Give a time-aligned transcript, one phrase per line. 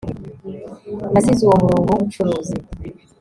[1.11, 2.55] Nasize uwo murongo wubucuruzi